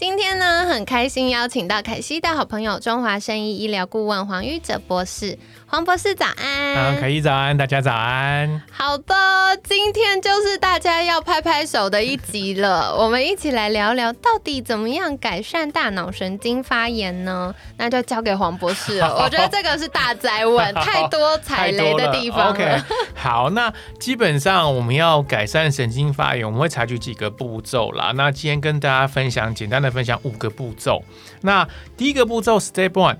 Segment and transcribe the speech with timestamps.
[0.00, 5.38] 今天呢，很开心邀请到凯西的好朋友中华生医医疗顾问黄玉哲博士。
[5.66, 8.60] 黄博士早安，啊，凯西早安，大家早安。
[8.72, 9.14] 好的，
[9.62, 12.92] 今天就是大家要拍拍手的一集了。
[12.98, 17.54] 我们一起来聊聊，到底怎么样改善大脑神经发炎呢？
[17.76, 19.14] 那就交给黄博士了。
[19.22, 22.82] 我觉得这个是大灾问，太多踩雷的地方 OK，
[23.14, 28.12] 好，那基本上我们要改善神经发炎，我们会采取几个步骤啦。
[28.16, 31.04] 那今天跟大家分享，简单的分享五个步骤。
[31.42, 33.16] 那第一个步骤，Step One，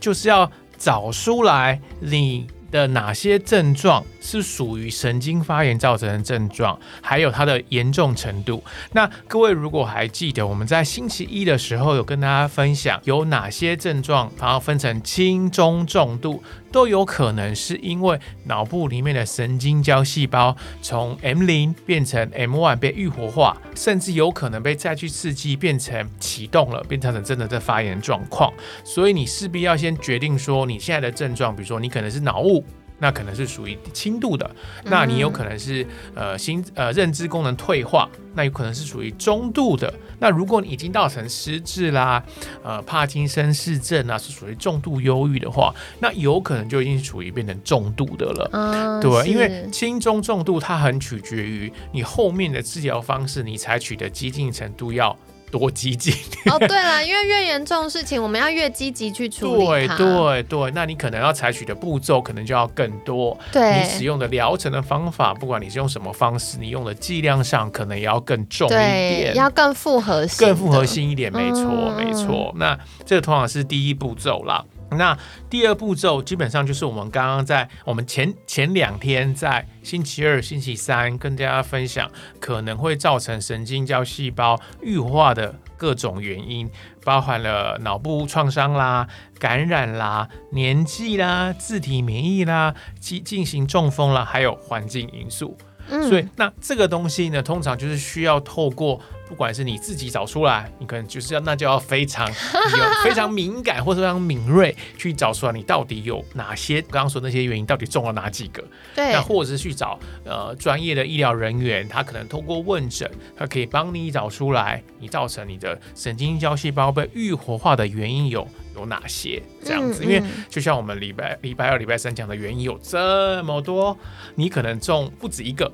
[0.00, 0.50] 就是要。
[0.76, 8.62] 找出来你的哪些症状是属于神经发炎造成的症状，还有它的严重程度。
[8.92, 16.42] 那各位如果还记得，我们在星期一的时候有跟大家分享有哪些症状，然后分成轻、中、重度。
[16.74, 28.52] 都有可能是因为脑部里面的神经胶细胞从 M 零变成 M one 被愈活化，甚至有可能被再去刺激变成启动了，变成真的在发炎状况。
[28.82, 32.64] 所以你势必要先决定说你现在的症状，比如说你可能是脑雾。
[32.98, 34.50] 那可能是属于轻度的，
[34.84, 39.92] 那你有可能是呃心呃认知功能退化，那有可能是属于中度的。
[40.20, 42.22] 那如果你已经造成失智啦，
[42.62, 48.48] 呃帕金森氏症啊，是属于重度忧郁的话，那有可能就已经属于变成重度的了。
[48.52, 55.14] 嗯，对，因为轻中重度它很取决于你后面的治疗方式，你采取的激进程度要。
[55.56, 56.12] 多激进
[56.46, 56.58] 哦！
[56.58, 63.38] 对了，因为越严重的事情，我们要越积极去处理对对对，那你可能要采取的步骤可能就要更多。
[63.52, 71.32] 对，你使用的疗程的方法，不管你是用什么方式，你用的剂量上可能也要更重一点，要更复合性，更复合性一点。
[71.32, 72.52] 没错，没错。
[72.56, 72.76] 那
[73.06, 74.64] 这个通常是第一步骤啦。
[74.96, 75.16] 那
[75.48, 82.10] 第二步骤基本上就是我们刚刚在我们前前两天在星期二、星期三跟大家分享
[82.40, 86.70] 可能会造成神经胶细胞愈化的各种原因，
[87.04, 89.06] 包含了脑部创伤啦、
[89.38, 95.56] 感染啦、年纪啦、自体免疫啦、进进行中风啦，还有环境因素。
[95.88, 99.00] 所以那这个东西呢，通常就是需要透过。
[99.26, 108.62] 不管是你自己找出来，你可能就是要那就要非常 有非常敏感或者非常敏锐去找出来，你到底有哪些刚刚说那些原因到底中了哪几个？
[108.94, 120.04] 对，那或者是去找呃专业的医疗人员，他可能通过问诊，他可以帮你找出来你造成你的神经胶细胞被愈活化的原因有有哪些这样子。
[120.04, 123.96] 因为就像我们礼拜礼拜二、礼拜三讲的原因有这么多，
[124.34, 125.70] 你可能中不止一个。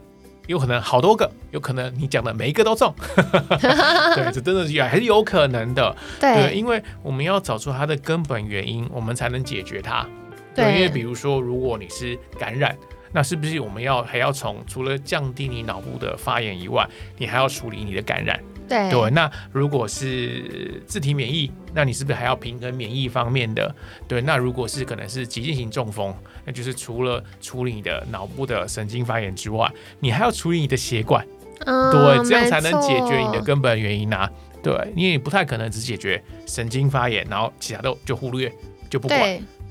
[0.47, 2.93] 有可能好多个，有可能你讲的每一个都中，
[4.17, 5.95] 对，这真的是还是有可能的。
[6.19, 10.05] 对，因为我们要找出它的根本原因，我们才能解决它。
[10.53, 12.77] 对，因为比如说，如果你是感染，
[13.13, 16.85] 那是不是我们要还要从除了降低你脑部的发炎以外，
[17.17, 18.41] 你还要处理你的感染？
[18.91, 23.75] 对，那如果是自体免疫，那你是不是还要平衡免疫方面的？
[24.07, 26.15] 对，那如果是可能是急性型中风，
[26.45, 31.27] 那就是除了处理你的脑部的神经发炎之外，你还要处理你的血管，
[31.65, 34.31] 对，这样才能解决你的根本原因啊。
[34.63, 38.53] 对，因为你不太可能只解决神经发炎，然后其他都就忽略
[38.91, 39.19] 就不管，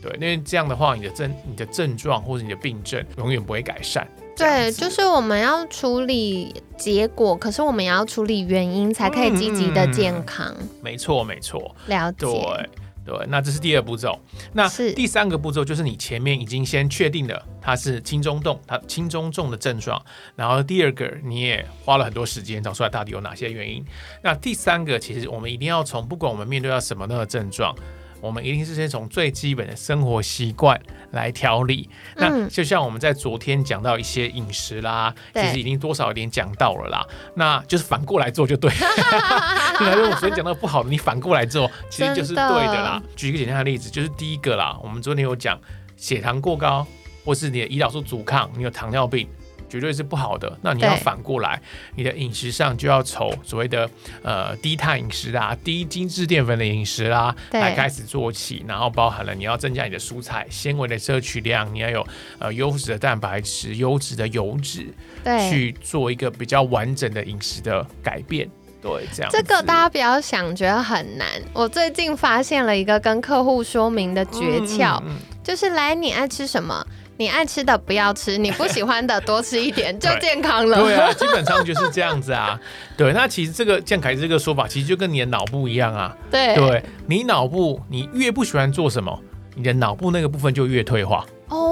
[0.01, 4.07] 对，因为这样的话，你的症、你的症状或者你的病症永远不会改善。
[4.39, 10.55] 对，就是我们要处理结果，可是我们也要处理原因，才可以积极的健康。
[10.81, 12.25] 没错，没错，了解。
[12.25, 12.69] 对
[13.05, 14.17] 对，那这是第二步骤。
[14.53, 19.99] 那第三个步骤，就是你前面已经先确定了它是轻中重，它轻中重的症状。
[20.35, 23.83] 然后第二个，你也花了很多时间找出来到底有哪些原因。
[24.21, 27.75] 那第三个，其实我们一定要从不管我们面对到什么样的症状。
[28.21, 30.79] 我们一定是先从最基本的生活习惯
[31.11, 31.89] 来调理。
[32.15, 37.05] 那就像我们在昨天讲到一些饮食啦，其实已经多少有点讲到了啦。
[37.35, 38.71] 那就是反过来做就对。
[39.81, 43.01] 因为我昨天讲到不好的，你反过来做，其实就是对的啦。
[43.15, 45.59] 举一个简单的例子，就是第一个啦，我们昨天有讲
[45.95, 46.85] 血糖过高，
[47.23, 49.27] 或是你的胰岛素阻抗，你有糖尿病，
[49.69, 50.57] 绝对是不好的。
[50.61, 51.61] 那你要反过来，
[51.95, 53.89] 你的饮食上就要从所谓的
[54.23, 62.07] 呃低碳饮食啦、低精致淀粉的饮食啦对来开始做起，然后包含了你要增加你的蔬菜纤维的摄取量，你要有
[62.39, 64.93] 呃优质的蛋白质、优质的油脂，
[65.23, 65.49] 对。
[65.49, 68.49] 去做一个比较完整的饮食的改变。
[68.81, 71.27] 对，这样这个大家不要想觉得很难。
[71.53, 76.85] 我最近发现了一个跟客户说明的诀窍，嗯嗯嗯就是来你爱吃什么，
[77.19, 80.81] 你爱吃的不要吃， 你不喜欢的多吃一点就健康了。
[80.81, 82.57] 对啊，基本上就是这样子啊。
[82.95, 86.15] 对，那其实这个健凯这个说法，其实就跟你的脑部一样啊。
[86.31, 89.19] 对对你脑部，你越不喜欢做什么，
[89.53, 91.25] 你的脑部那个部分就越退化。
[91.49, 91.68] 哦，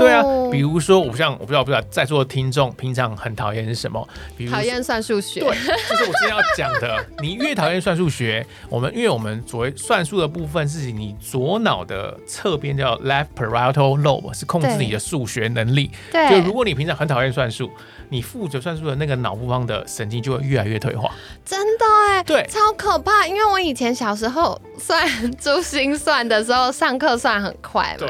[0.00, 4.08] 对啊，比如说，我像我不知道，不知道在座的听众平常很讨厌是什么？
[4.36, 5.40] 比如说讨厌算数学。
[5.40, 7.04] 对，就是我今天要讲的。
[7.20, 15.90] 你越讨厌算数学，我们因为我们所谓算术的部分是你左脑的侧边叫 left parietal lobe，是控制你的数学能力。
[16.10, 17.70] 对就如果你平常很讨厌算术，
[18.08, 21.10] 你负责算术的那个脑部方的神经就会越来越退化。
[21.44, 23.26] 真的哎，对超可怕。
[23.26, 25.06] 因为我以前小时候算
[25.36, 28.06] 珠心算的时候，上课算很快嘛。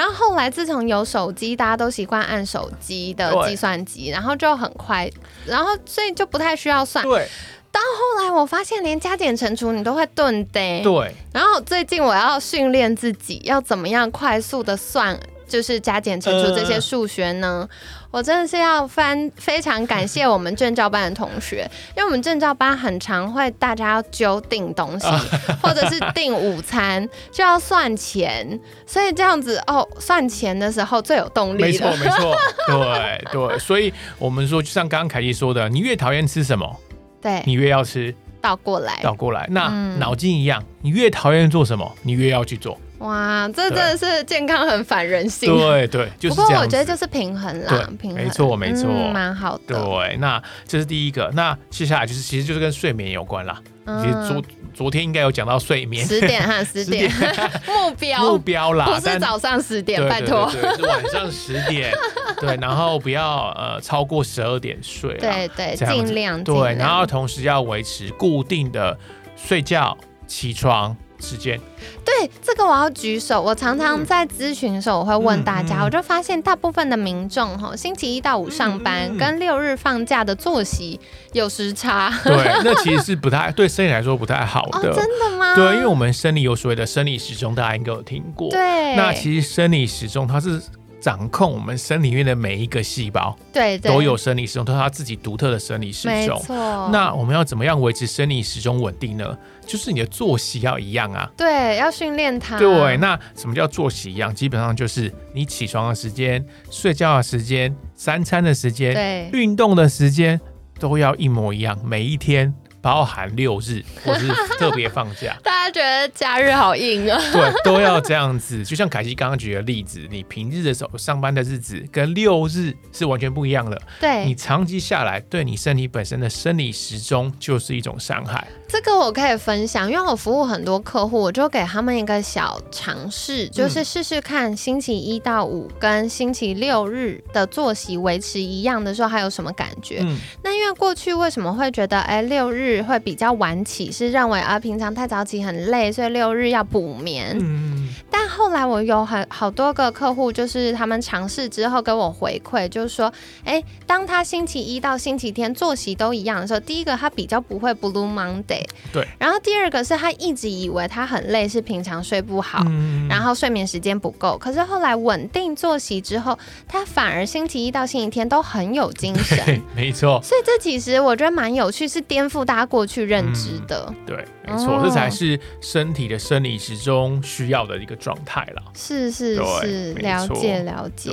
[0.00, 5.10] 然后后来自从有手机，大家都习惯按手机的计算机，然后就很快，
[5.44, 7.04] 然后所以就不太需要算。
[7.04, 7.28] 对
[7.72, 10.82] 后来我发现连加减乘除你都会顿的。
[10.82, 15.18] 对然后最近我要训练自己，要怎么样快速的算，
[15.50, 17.68] 就是加减乘除这些数学呢？
[18.12, 25.06] 我真的是要翻，非常感谢我们证照班的同学，因为我们证照班很常会大家要揪订东西，
[25.62, 31.96] 或者是订午餐，就要算钱，所以这样子哦，算钱的时候最有动力没错了。
[31.98, 32.36] 没错，
[32.66, 36.76] 对对，所以我们说，就像刚刚凯莉说的，你越讨厌吃什么，
[37.20, 39.46] 对，你越要吃，倒过来，倒过来。
[39.50, 42.76] 那嗯脑筋一样，你越讨厌做什么，你越要去做。
[43.00, 45.52] 哇，这真的是健康很反人性。
[45.54, 46.56] 对对，就是不过。
[46.60, 49.82] 我觉得就是平衡啦，平衡，没错没错嗯蛮、好的。
[49.82, 51.30] 对，那这是第一个。
[51.34, 53.60] 那接下来就是，其实就是跟睡眠有关啦。
[54.02, 54.42] 其实昨
[54.72, 57.10] 昨天应该有讲到睡眠嗯十点哈 十点
[57.66, 60.48] 目标目标啦，不是早上十点，拜托。
[60.50, 61.90] 是晚上十点，
[62.38, 68.96] 对，然后不要呃超过十二点睡啦，对对，尽量对，然后同时要维持固定的
[69.34, 69.96] 睡觉、
[70.26, 71.60] 起床时间。
[72.04, 73.40] 对这个我要举手。
[73.40, 80.98] 我常常在咨询的时候，我会问大家，我就发现大部分的民众哈，星期一到五上班、跟六日放假的作息
[81.32, 82.12] 有时差。
[82.24, 82.34] 对，
[82.64, 84.92] 那其实是不太对生理来说不太好哦，的。
[84.92, 85.54] 真的吗？
[85.54, 88.50] 对，因为我们生理有所谓的生理时钟，大家应该有听过。
[88.50, 90.60] 对，那其实生理时钟它是
[91.00, 96.38] 掌控我们身体里面的每一个细胞对对都有生理时钟，都是它自己独特的生理时没钟。
[96.42, 96.88] 错。
[96.92, 99.36] 那我们要怎么样维持生理时钟稳定呢？
[99.66, 101.30] 就是你的作息要一样啊。
[101.36, 102.58] 对要训练它。
[102.58, 104.34] 对，那什么叫作息一样？
[104.34, 110.40] 基本上就是你起床的时间、睡觉的时间、三餐的时间、对运动的时间
[110.78, 114.28] 都要一模一样，每一天包含六日或是
[114.58, 115.36] 特别放假。
[115.42, 117.20] 大家觉得假日好硬啊。
[117.32, 118.64] 对，都要这样子。
[118.64, 123.80] 就像凯西刚刚举的例子，你平日的时候上班的日子跟六日是完全不一样的。
[124.00, 128.46] 对你，长期下来，对你身体本身的生理时钟就是一种伤害。
[128.68, 140.00] 这个我可以分享，因为我服务很多客户，我就给他们一个小尝试，嗯就是试试看星期一到五跟星期六日的作息维持一样的时候，还有什么感觉？
[140.04, 147.36] 嗯，那因为过去为什么会觉得，哎，六日会比较晚起，是认为啊平常太早起很累，所以六日要补眠。
[147.40, 153.12] 嗯，但后来我有很好多个客户，就是他们尝试之后跟我回馈，就是说，
[153.44, 162.62] 哎，当他星期一到星期天作息都一样的时候，第一个他比较不会 Blue Monday，对，然后第二个是他一直以为他很累，是平常睡不好。
[162.66, 169.36] 嗯然后睡眠时间不够，可是后来稳定作息之后，他反而星期一到星期天都很有精神。
[169.44, 173.92] 对，没错，所以这其实我觉得蛮有趣，是颠覆大家过去认知的。
[174.06, 178.62] 对，没错，哦这才是身体的生理时钟需要的一个状态了。
[178.74, 181.12] 是是对是，了解了解。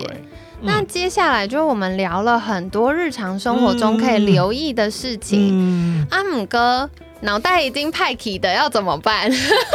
[0.61, 5.51] 那接下来就是我们聊了很多日常生活中可以留意的事情。
[5.53, 6.89] 嗯，阿姆哥
[7.21, 9.31] 脑袋已经派起的，要怎么办？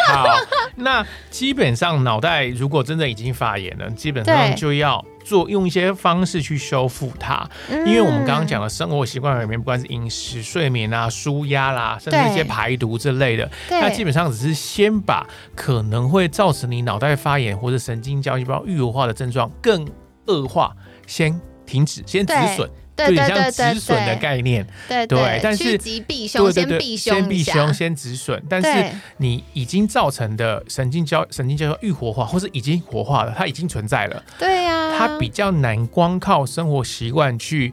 [0.08, 0.26] 好，
[0.74, 7.48] 那基本上脑袋如果真的已经发炎了，基本上就要做用一些方式去修复它。
[7.70, 19.86] 因为我们刚刚讲的生活习惯里面，不管是饮食、睡眠啊、舒压啦，甚至一些排毒之类的，对，那基本上只是先把可能会造成你脑袋发炎或者神经胶细胞愈合化的症状更
[20.26, 20.74] 恶化，
[21.06, 22.70] 先停止，先止损，对
[23.06, 24.66] 有点像止损的概念。
[24.88, 27.28] 对对但是趋吉避凶，先避先凶先。
[27.28, 28.42] 避凶，先止损。
[28.48, 37.72] 但是你已经造成的神经交神经胶细胞愈活化，或是已经活化了，它已经存在了，对呀，它比较难光靠生活习惯去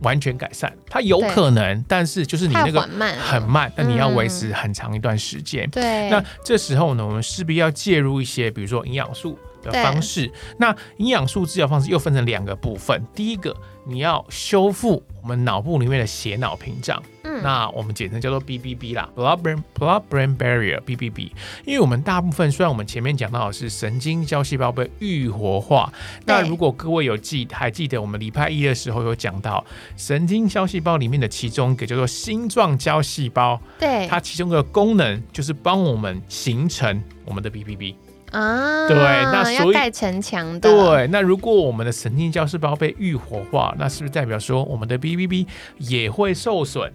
[0.00, 5.68] 完全改善，它有可能，但是就是你那个很慢，那你要维持很长一段时间。
[5.70, 10.30] 对，那这时候呢，我们势必要介入一些，比如说营养素的方式。
[10.58, 13.56] 那营养素治疗方式又分成两个部分，第一个
[13.86, 17.02] 你要修复我们脑部里面的血脑屏障。
[17.24, 21.32] 嗯那我们简称叫做 BBB 啦，Blood Brain Blood Brain Barrier BBB。
[21.64, 25.92] 因为我们大部分虽然我们前面讲到的是神经胶细胞被愈活化，
[26.26, 29.64] 那如果各位有记还记得我们礼拜一的时候有讲到
[29.96, 37.96] 神经胶细胞里面的其中一个叫做星状胶细胞，对，它其中的功能就是帮我们形成我们的 BBB。
[38.34, 40.68] 啊，对，那所以盖城墙的。
[40.68, 45.46] 对，那如果我们的神经胶细胞被愈活化，那是不是代表说我们的 BBB
[45.78, 46.90] 也会受损？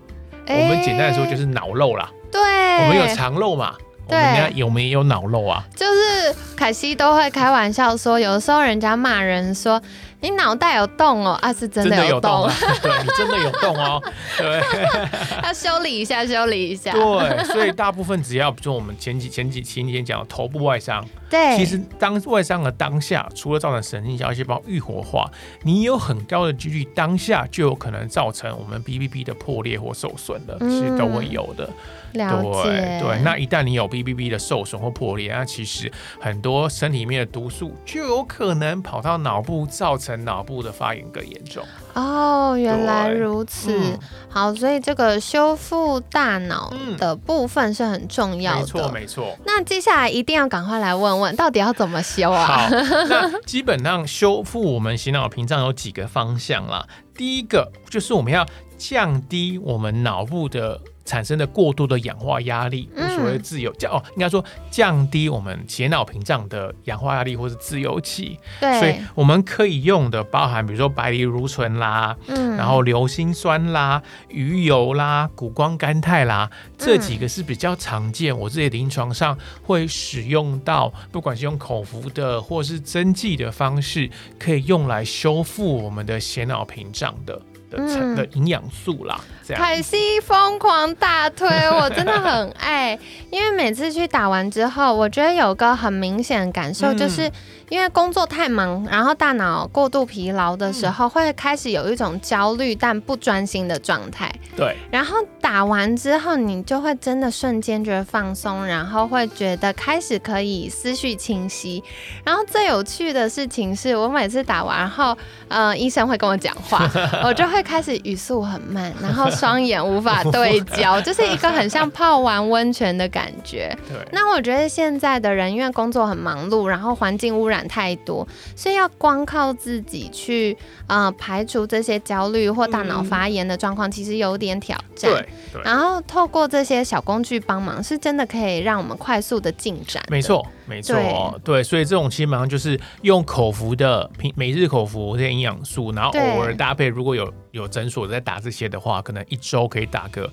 [0.47, 3.73] 我们简单的说就是脑漏啦，对，我们有肠漏嘛，
[4.07, 5.63] 我们有没有脑漏啊。
[5.75, 9.81] 就是凯西都会开玩笑说，有的时候人家骂人说。
[10.21, 12.45] 你脑袋有洞哦，啊是真的有洞，
[12.83, 14.03] 对你真的有洞哦，
[14.37, 14.61] 对，
[15.41, 16.91] 要修理一下，修理一下。
[16.91, 25.29] 对，所以大部分只要，比如说我们前几前几前几天讲头部外伤，对，其实当外伤的当下，除了造成神经胶细胞愈活化，
[25.63, 31.69] 你有很高的几率当下就有可能造成我们 BBB 的破裂或受损的，其实都会有的。
[32.13, 41.63] 了解，对，那一旦你有 BBB 的受损或破裂，那其实很多身体里面的毒素就有可能跑到脑部，造成脑部的发炎更严重。
[41.93, 43.97] 哦，原来如此。
[44.29, 48.59] 好，所以这个修复大脑的部分是很重要的。
[48.59, 49.37] 没错，没错。
[49.45, 52.45] 那接下来一定要赶快来问问，到底要怎么修啊？
[52.45, 52.69] 好，
[53.09, 56.85] 那基本上修复我们洗脑屏障有几个方向啦。
[57.15, 58.45] 第一个就是我们要
[58.77, 60.79] 降低我们脑部的。
[61.09, 68.37] 产生的过度的氧化压力，所谓自由降哦，应该说降低我们血脑屏障的氧化压力，或是自由基。
[68.59, 76.47] 对，所以我们可以用的包含，比如说白藜芦醇啦，嗯，然后硫辛酸啦、鱼油啦、谷胱甘肽啦，
[76.77, 87.41] 这几个是比较常见，我自己临床上会使用到，不管是用口服的或是针剂的方式，可以用来修复我们的血脑屏障的。
[87.69, 92.97] 的的营养素啦，凯西疯狂大推，我真的很爱，
[93.31, 97.31] 因为每次去打完之后，我觉得有个很明显的感受就是。
[97.69, 104.31] 因为工作太忙，然后大脑过度疲劳的时候，会开始有一种焦虑但不专心的状态。
[104.55, 104.75] 对。
[104.91, 111.83] 然后打完之后，你就会真的瞬间觉得放松，然后会觉得开始可以思绪清晰。
[112.23, 115.15] 然后最有趣的事情是我每次打完后，
[115.47, 116.89] 呃，医生会跟我讲话，
[117.23, 123.77] 我就会开始语速很慢，然后双眼无法对焦， 就是一个很像泡完温泉的感觉。
[123.87, 123.97] 对。
[124.11, 127.58] 那我觉得现在的人因为工作很忙碌，然后环境污染。
[127.67, 135.11] 太多，所以要光靠自己去呃排除这些焦虑或大脑发炎的状况，其实有点挑战。
[135.11, 140.03] 对，然后透过这些小工具帮忙，是真的可以让我们快速的进展。
[140.09, 150.29] 没错，没错，对，所以这种基本上就是用口服的平每日口服这些营养素，然后偶尔搭配，如果有有诊所在打这些的话，可能一周可以打个。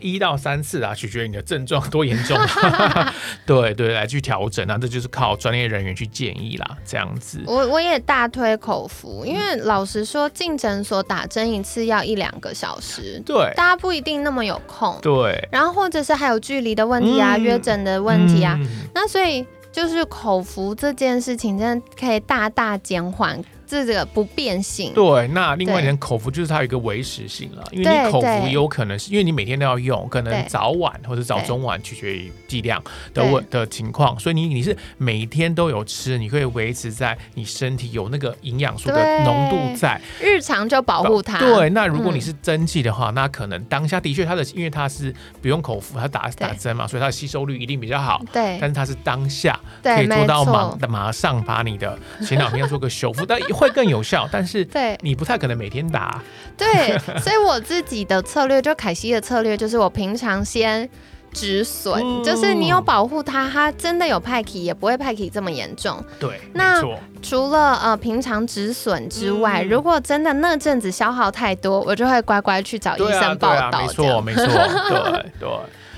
[0.00, 2.38] 一到三次啊，取决于你的症状多严重，
[3.46, 7.42] 对对，来去调整啊，这就是靠专业人员去建议啦，这样子。
[7.46, 15.48] 我我也大推口服，因为老实说，进诊所打针一次要一两个小时，对，大家不一定那么有空，对。
[15.50, 18.58] 然后或者是还有距离的问题啊，约诊的问题啊，
[18.94, 23.42] 那所以就是口服这件事情，真的可以大大减缓。
[23.68, 24.94] 这个不变性。
[24.94, 32.82] 对，那另外一点口服就是它有一个维持性了，因为你口服有可能是因为你每天都要用，可能早晚或者早中晚取决于剂量
[33.12, 41.38] 的问的情况，所以你你是每天都有吃，你可以维持在你身体有那个营养素的浓度在，日常就保护它。
[41.38, 48.24] 对，那如果你是针剂的话，那可能当下的确它的因为它是不用口服，它打打针嘛，所以它的吸收率一定比较好。
[48.32, 53.38] 对，但是它是当下可以做到马马上把你的前脑屏障做个修复， 但。
[53.58, 56.22] 会更有效， 但是对你不太可能每天打。
[56.56, 60.88] 对，所以我自己的策略，就凯西的策略，就是我平常先
[61.32, 66.02] 止损，就是你有保护它，它真的有派气，也不会派气这么严重。
[66.18, 66.82] 对，那
[67.22, 73.80] 除了呃平常止损之外，如果真的那阵子消耗太多，我就会乖乖去找医生报道。
[73.80, 75.48] 没错， 没错，对对。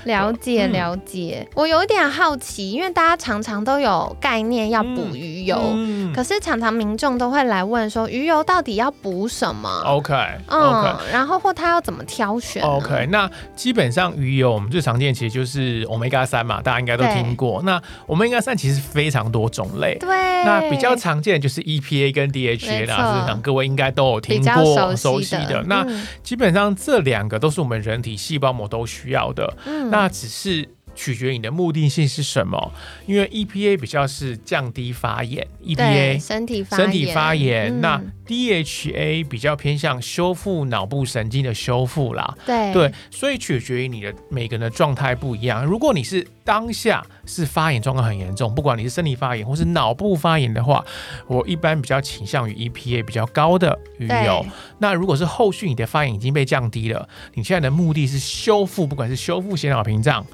[0.05, 1.47] 了解嗯了解。
[1.55, 10.13] 我有一点好奇，因为大家常常都有概念要补鱼油，嗯可是常常民众都会来问说，鱼油到底要补什么？OK
[10.47, 10.95] 嗯。
[11.11, 17.61] 然后或他要怎么挑选 OK，那基本上鱼油我们最常见其实就是 omega 三嘛，大家应该都听过。
[17.63, 20.09] 那 omega 三其实非常多种类，对，
[20.43, 25.47] 那比较常见的就是 EPA 跟 DHA 啦，各位应该都有听过、熟熟悉的。
[25.47, 25.63] 的。
[25.63, 30.69] 那嗯基本上这两个都是我们人体细胞膜都需要的，嗯那只是
[31.01, 32.71] 取决于你的目的性是什么。
[33.07, 42.37] 因为 EPA 比较是降低发炎，EPA 身体发身体发炎，嗯那 DHA 比较偏向修复脑部神经的修复啦。
[42.45, 45.65] 对对，所以取决于你的每个人的状态不一样。
[45.65, 50.85] 如果你是当下是发炎状况很严重，不管你是身体发炎或是脑部发炎的话，
[51.27, 54.45] 我一般比较倾向于 EPA 比较高的鱼油。
[54.79, 60.25] 那如果是后续你的发炎已经被降低了，你现在的目的是修复，不管是修复血脑屏障。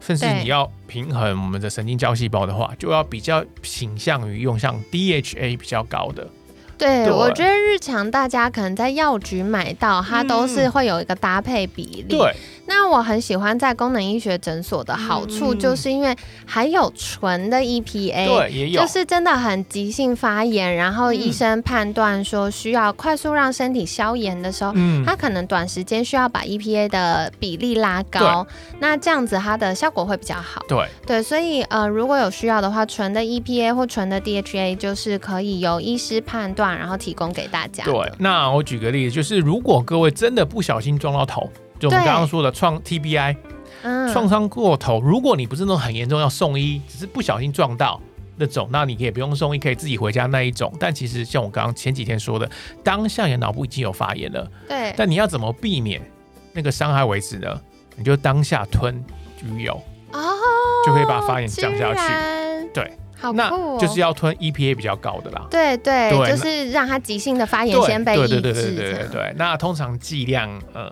[0.00, 6.28] 甚至你要平衡我们的神经胶细胞的话，就要比较倾向于用像 DHA 比较高的。
[6.80, 12.16] 对，对我觉得日常大家可能在药局买到，它都是嗯会有一个搭配比例。
[12.16, 12.34] 对，
[12.66, 18.26] 那我很喜欢在功能医学诊所的好处，嗯就是因为还有纯的 EPA。
[18.26, 18.80] 对，也有。
[18.80, 28.46] 就是真的很急性发炎，然后医嗯生判断说需要快速让身体消炎的时候，嗯他可能短时间需要把 EPA 的比例拉高，
[28.78, 30.64] 那这样子它的效果会比较好。
[30.68, 37.92] 对，对，所以呃，如果有需要的话，纯的 EPA 或纯的 DHA 就是可以由医师判断，然后提供给大家的。
[37.92, 43.36] 对，那我举个例子，就是如果各位真的不小心撞到头，就我们对刚刚说的创 TBI
[43.82, 48.00] 嗯创伤过头，如果你不是那种很严重要送医，只是不小心撞到。
[48.42, 50.72] 那种，那你可以不用送医，可以自己回家那一种。
[50.80, 52.50] 但其实像我刚刚前几天说的，
[52.82, 56.00] 当下你的脑部已经有发炎了，对，但你要怎么避免
[56.54, 57.60] 那个伤害为止呢？
[57.96, 59.04] 你就当下吞
[59.44, 59.74] 鱼油，
[60.12, 60.20] 哦，
[60.86, 62.70] 就可以把发炎降下去去。
[62.72, 63.78] 对，好那酷哦。
[63.80, 65.46] 就是要吞 EPA 比较高的啦。
[65.50, 68.40] 对对，对就是让它急性的发炎先被抑制。
[68.40, 69.34] 对对对对对对对。
[69.36, 70.90] 那通常剂量呃，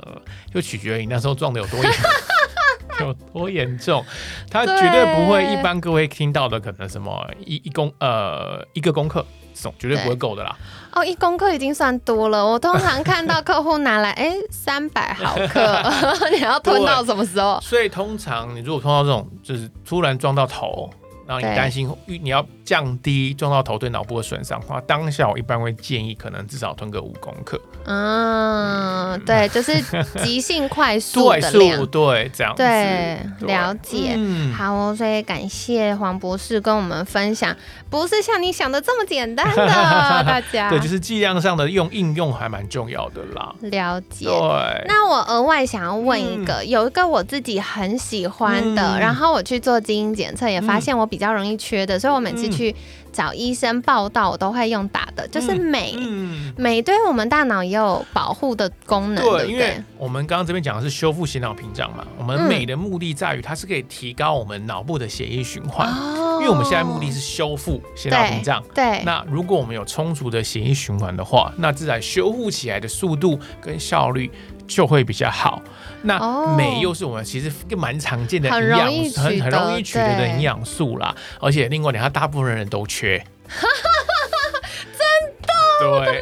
[0.52, 1.92] 就取决于你那时候撞的有多严
[3.00, 4.04] 有多严重，
[4.50, 10.56] 它绝对不会一般各位听到的可能什么一一公呃一个功课这种绝对不会够的啦。
[10.92, 12.44] 哦，一公克已经算多了。
[12.44, 15.80] 我通常看到客户拿来， 哎，三百毫克，
[16.34, 17.60] 你要吞到什么时候？
[17.60, 20.90] 所以通常你如果碰到这种就是突然撞到头。
[21.28, 29.82] 然后你担心你要降低撞到头对脑部的损伤的话，当下我一般会建议可能至少吞个五公克，嗯，对，就是
[30.22, 31.86] 急性 快速的量速。
[31.86, 34.12] 对这样子，对，了解。
[34.14, 34.52] 嗯。
[34.52, 37.56] 好哦，所以感谢黄博士跟我们分享，
[37.88, 39.66] 不是像你想的这么简单的，
[40.22, 40.68] 大家。
[40.68, 43.54] 对，就是剂量上的用应用还蛮重要的啦。
[43.62, 44.26] 了解。
[44.26, 49.00] 对，那我额外想要问一个，有一个我自己很喜欢的，嗯。
[49.00, 52.50] 然后我去做基因检测，也发现我比较容易缺的，所以我每次嗯。
[52.50, 52.74] 去
[53.12, 55.94] 找医生报道，我都会用打的，就是镁。
[55.98, 59.82] 嗯，镁对我们大脑也有保护的功能，对因为？
[59.96, 68.62] 我们刚刚这边讲的是修复血脑屏障嘛，我们嗯镁的目的在于它是可以提高我们脑部的血液循环，哦因为我们现在目的是修复血脑屏障。
[68.72, 74.30] 对，那如果我们有充足的血液循环的话，那自然修复起来的速度跟效率
[74.68, 75.60] 就会比较好。
[76.02, 81.12] 那哦镁又是我们其实一个蛮常见的很营养很很容易得取得的对营养素啦。
[81.40, 83.18] 而且另外两，它大部分人都缺。
[83.48, 85.00] 真
[85.42, 86.06] 的？
[86.06, 86.20] 对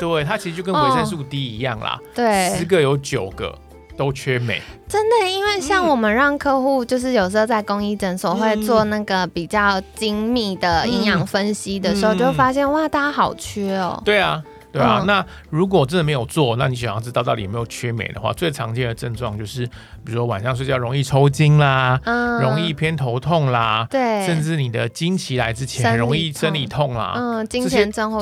[0.00, 3.56] 对，它其实就跟维生素 D 一样啦，十对，个有九个
[3.96, 4.60] 都缺镁。
[4.88, 14.02] 真的，因为像嗯我们让客户，就是有时候在公益诊所会做那个比较精密的营养分析的时候，嗯就会发现哇，大家好缺哦。
[14.04, 14.42] 对啊，
[14.72, 15.00] 对啊。
[15.00, 19.66] 嗯那如果真的没有做，那你想要知道到底有没有缺镁的话，最常见的症状就是，
[20.04, 27.14] 比如说晚上睡觉容易抽筋啦，嗯容易偏头痛啦，对，甚至你的经期来之前容易生理痛啦。
[27.16, 28.20] 嗯，金这些钱症候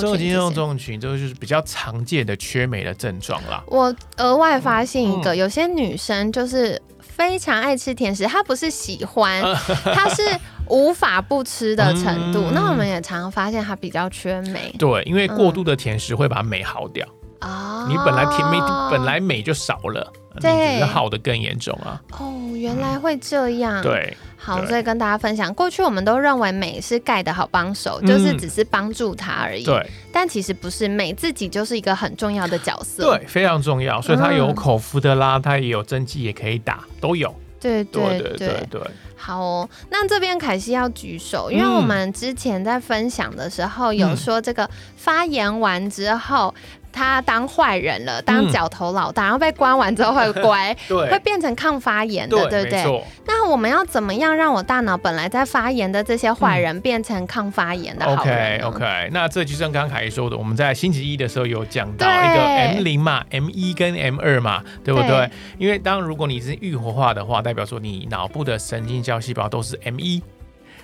[0.77, 3.63] 群这个就是比较常见的缺镁的症状啦。
[3.67, 6.81] 我额外发现一嗯个，有些女生就是
[7.21, 9.43] 非常爱吃甜食，他不是喜欢，
[9.93, 10.23] 他是
[10.69, 12.45] 无法不吃的程度。
[12.49, 12.55] 嗯。
[12.55, 17.07] 那我们也常常发现他比较缺镁对，因为过度的甜食会把镁耗掉，
[17.43, 17.85] 哦。
[17.87, 18.59] 你本来甜美
[18.91, 22.01] 本来镁就少了，你对只是耗的更严重啊。
[22.19, 23.83] 哦，原来会这样。。
[23.83, 33.17] 对，好，所以跟大家分享，过去我们都认为美是盖的好帮手，嗯就是只是帮助他而已。，对，但其实不是，美自己就是一个很重要的角色。
[33.17, 34.01] 对，非常重要。
[34.01, 37.35] 所以它有嗯口服的啦，它也有针剂，也可以打，都有。
[37.61, 38.81] 对对对对对对，
[39.15, 46.55] 好哦，那这边凯西要举手，因为嗯我们之前在分享的时候有嗯说，这个发炎完之后
[46.93, 53.05] 他当坏人了，当嗯角头老大，然后被关完之后会乖， 会变成抗发炎的，对不对？
[53.27, 65.09] 那我们要怎么样让我大脑本来在发炎的这些坏人变成抗发炎的好嗯？OK OK，那这就像刚刚凯说的，我们在星期一的时候有讲到一个 M 零嘛，M 一跟 M 二嘛，对不对？
[65.09, 65.31] 对。
[65.59, 70.23] 因为当如果你是愈活化的话，代表说你脑部的神经胶细胞都是 M 一，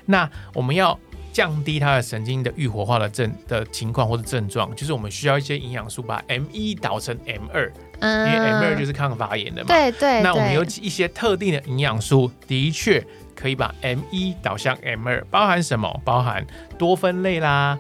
[0.04, 0.98] 那我们要
[1.36, 9.68] 降低它的神经的愈活化的症的情况或者症状，就是我们需要一些营养素把 M 一导成 M 二，嗯因为 M 二就是抗发炎的嘛。
[9.68, 16.00] 对对那我们有对，一些特定的营养素，的确可以把 M 一导向 M 二，包含什么？
[16.06, 16.42] 包含
[16.78, 17.78] 多酚类啦，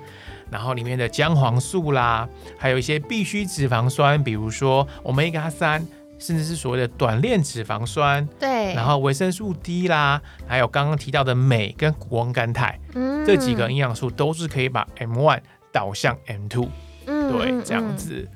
[0.50, 5.82] 然后里面的姜黄素啦，还有一些必需脂肪酸，比如说 omega 三，
[6.18, 15.40] 甚至是所谓的短链脂肪酸，对，然后维生素 D 啦，还有刚刚提到的镁跟谷胱甘肽，嗯这几个营养素都是可以把 M one
[15.72, 16.68] 导向 M two，
[17.06, 18.28] 嗯对，嗯这样嗯子。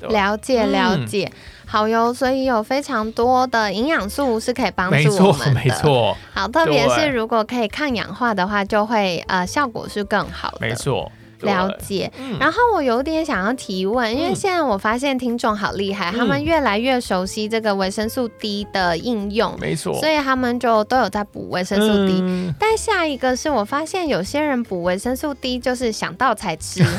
[0.00, 1.30] 对了解嗯了解，
[1.66, 5.60] 好哟，所以有非常多的营养素是可以帮没助我错，们的。
[5.62, 5.68] 没。
[5.68, 10.58] 错，好，特别是如果可以抗氧化的话，就会呃效果是更好的。
[10.66, 11.12] 没错。
[11.40, 11.50] 对。
[11.50, 12.12] 了解。
[12.18, 12.38] 嗯。
[12.38, 14.36] 然后我有点想要提问，因为嗯。
[14.36, 22.20] 现在我发现听众好厉害，他们嗯越来越熟悉这个维生素 D 的应用，没错，所以他们就都有在补维生素 D。
[22.22, 26.82] 嗯但下一个是我发现有些人补维生素 D 就是想到才吃，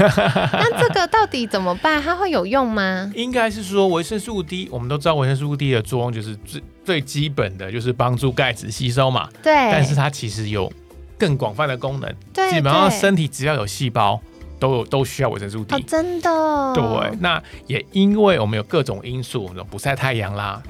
[0.54, 2.02] 那这个到底怎么办？
[2.02, 3.12] 它会有用吗？
[3.16, 10.72] 应该是说维生素 D，我们都知道维生素 D 的作用就是最最基本的就是帮助钙质吸收嘛，对，但是它其实有
[11.18, 14.20] 更广泛的功能，对基本上身体只要有细胞
[14.62, 15.76] 都有都需要维生素 D。
[15.76, 16.30] 哦，真的，
[16.76, 20.62] 对，那也因为我们有各种因素，不晒太阳啦，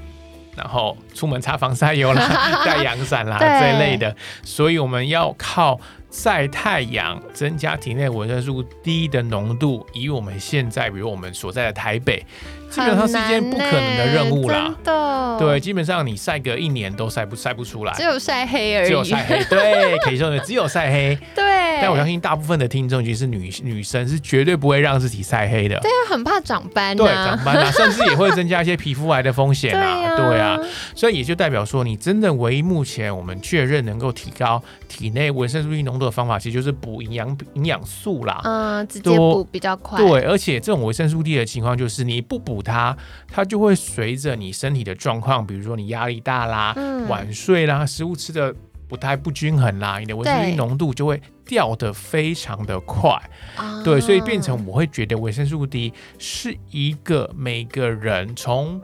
[0.56, 2.26] 然后出门擦防晒油啦、
[2.66, 5.78] 带阳伞啦这一类的，所以我们要靠
[6.10, 9.86] 晒太阳增加体内维生素 D 的浓度。
[9.94, 12.26] 以我们现在，比如我们所在的台北，
[12.72, 14.74] 基本上是一件不可能的任务啦。
[14.84, 19.44] 真的，对，，基本上你晒个一年都晒不晒不出来只，有晒黑而已，只有晒黑。
[19.46, 21.18] 对， 可以说的只有晒黑。
[21.36, 21.44] 对，
[21.82, 25.78] 但我相信大部分的听众，尤其是女女生，是绝对不会让自己晒黑的。
[25.82, 30.02] 对啊，很怕长斑对，长斑啊， 甚至也会增加一些皮肤癌的风险对啊。
[30.02, 30.58] 呀、对啊，，
[30.96, 38.40] 所以也就代表说，你真的唯一目前我们确认能够提高体内维生素 E 浓度的方法，其实就是补营养营养素啦。
[38.44, 42.96] 嗯，直接补比较快，对，而且这种维生素 D 的情况就是，你不补它，
[43.28, 48.54] 它就会随着你身体的状况，比如说你压力大啦、嗯晚睡啦、食物吃的
[48.88, 53.10] 不太不均衡啦，你的维生素浓度就会掉得非常的快。
[53.56, 58.80] 啊对，所以变成我会觉得维生素 D 是一个每个人从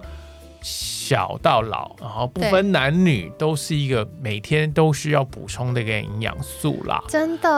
[0.70, 7.02] 小到老，然后不分男女，都是一个每天都需要补充的一个营养素啦。
[7.08, 7.50] 真的，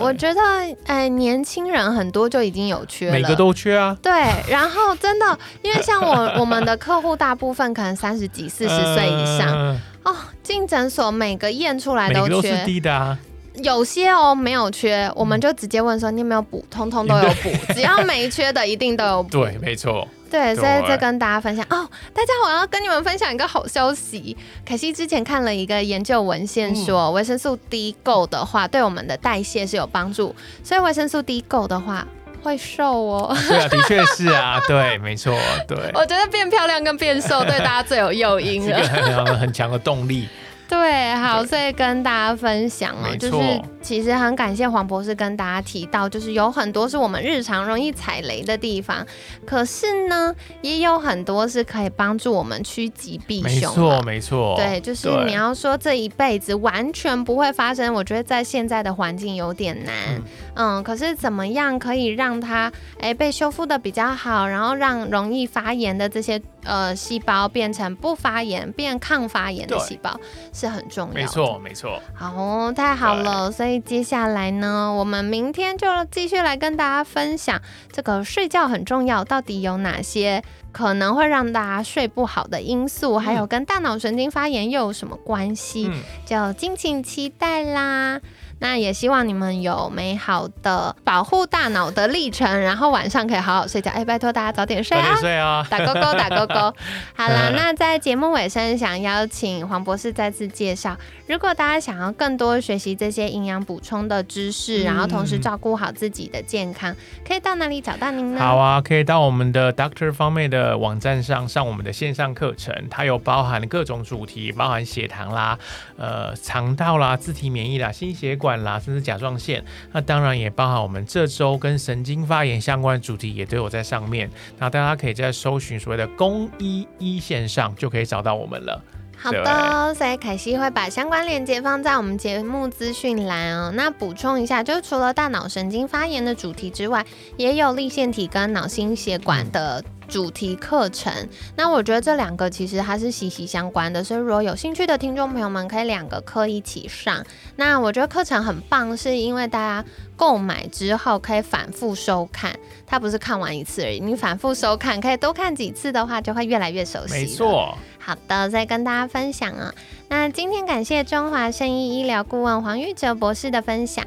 [0.00, 0.40] 我觉得，
[0.86, 4.12] 哎，年轻人很多就已经有缺了，每个都缺啊，对，
[4.48, 12.30] 然后真的，因为像我 我们的客户大部分可能三十几、四十岁以上、嗯哦，进诊所每个验出来都缺。
[12.30, 13.18] 都缺是，低的啊。
[13.64, 19.30] 有些哦没有缺，我们就直接问说你有没有补，通通都有补， 只要没缺的一定都有补。
[19.30, 20.06] 对，没错。
[20.30, 24.36] 对，所以再跟大家分享哦，大家我要跟你们分享一个好消息。
[24.64, 30.34] 凯西之前看了一个研究文献嗯说，维生素 D 够的话，对我们的代谢是有帮助，
[30.64, 32.06] 所以维生素 D 够的话
[32.42, 33.36] 会瘦哦。
[33.48, 35.36] 对啊，的确是啊，对，没错，
[35.68, 38.78] 对，我觉得变漂亮跟变瘦对大家最有诱因 了。
[38.78, 40.28] 很强很强的动力。
[40.68, 49.06] 对，好，所以跟大家分享哦，没错就是其实很感谢黄博士跟大家提到，就是有很多是我们日常容易踩雷的地方，
[49.46, 54.56] 可是呢，也有很多是可以帮助我们趋吉避凶没错，没错。
[54.56, 59.94] 对，就是你要说这一辈子完全不会发生，我觉得在现在的环境有点难。
[60.08, 60.22] 嗯
[60.56, 70.18] 嗯，可是怎么样可以让它诶被修复的比较好，然后让容易发炎的这些呃细胞变成不发炎、变抗发炎的细胞
[70.52, 71.20] 是很重要的。
[71.20, 72.02] 没错，没错。
[72.12, 73.52] 好哦，太好了！
[73.52, 77.60] 所以接下来呢，我们明天就继续来跟大家分享
[77.92, 80.42] 这个睡觉很重要，到底有哪些
[80.76, 85.88] 可能会让大家睡不好的因素，还有跟大脑神经发炎又有什么关系？
[85.90, 88.20] 嗯，就敬请期待啦。
[88.58, 93.90] 那也希望你们有美好的保护大脑的历程，然后晚上可以好好睡觉。
[93.90, 95.20] 哎，拜托大家早点睡啊早点！
[95.20, 95.66] 睡啊。
[95.70, 96.74] 打勾勾，打勾勾。
[97.14, 106.96] 好了，那在节目尾声，想邀请黄博士再次介绍，如果大家想要更多学习这些营养补充的知识，嗯然后同时照顾好自己的健康，
[107.28, 108.40] 可以到哪里找到您呢？
[108.40, 115.58] 好啊，可以到我们的 Doctor 方面的网站上上我们的线上课程，它有包含各种主题，包含血糖啦、
[115.98, 118.46] 呃肠道啦、自体免疫啦、心血管。
[118.46, 119.64] 管啦，甚至甲状腺。
[119.90, 124.30] 那当然也包含我们这周跟神经发炎相关的主题也都有在上面。
[124.56, 128.80] 那大家可以在搜寻所谓的公医一线上就可以找到我们了。
[129.18, 133.72] 好的，所以凯西会把相关链接放在我们节目资讯栏哦。
[133.74, 137.04] 那补充一下，就除了大脑神经发炎的主题之外，
[137.36, 139.82] 也有立腺体跟脑心血管的。
[140.08, 141.12] 主题课程，
[141.56, 147.24] 那我觉得这两个其实它是息息相关的，所以如果有兴趣的听众朋友们，可以两个课一起上。
[147.56, 157.12] 那我觉得课程很棒，是因为大家购买之后可以反复收看，它不是看完一次而已，你反复收看，可以多看几次的话，就会越来越熟悉。
[157.12, 157.76] 没错。
[157.98, 159.74] 好的，再跟大家分享啊。
[160.08, 164.06] 那今天感谢中华生医医疗顾问黄玉哲博士的分享。